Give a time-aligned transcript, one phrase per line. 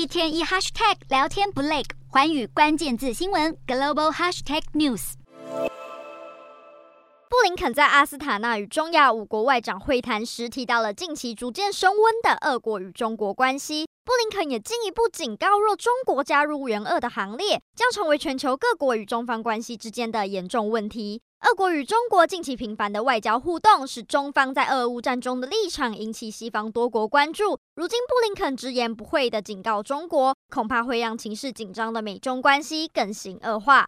[0.00, 5.12] 一天一 hashtag 聊天不累，寰宇关键字新闻 global hashtag news。
[7.28, 13.84] 布林肯在阿斯塔纳与中亚五国外长会谈时，提到了近期逐渐升温的俄国与中国关系。
[14.02, 21.20] 布林肯也进一步警告，若中国加入援俄的行列，将成为全球各国与中方关系之间的严重问题。
[21.48, 27.58] 俄国与中国近期频繁的外交互动，使中方在俄乌战中的立场引起西方多国关注。
[27.74, 33.86] 如今，布林肯直言不讳的警告中国，恐怕会让情势紧张的美中关系更形恶化。